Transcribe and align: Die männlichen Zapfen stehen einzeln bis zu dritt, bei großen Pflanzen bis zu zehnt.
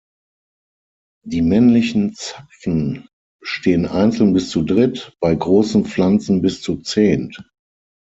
Die 1.27 1.43
männlichen 1.43 2.15
Zapfen 2.15 3.07
stehen 3.43 3.85
einzeln 3.85 4.33
bis 4.33 4.49
zu 4.49 4.63
dritt, 4.63 5.15
bei 5.19 5.35
großen 5.35 5.85
Pflanzen 5.85 6.41
bis 6.41 6.59
zu 6.63 6.77
zehnt. 6.77 7.39